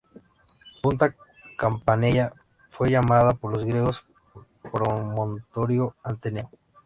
Punta 0.81 1.15
Campanella 1.59 2.33
fue 2.71 2.89
llamada 2.89 3.35
por 3.35 3.51
los 3.53 3.63
griegos 3.65 4.03
Promontorio 4.71 5.95
Ateneo. 6.01 6.49